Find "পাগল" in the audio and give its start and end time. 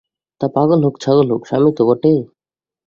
0.55-0.79